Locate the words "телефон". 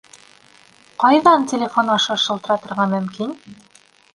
1.53-1.91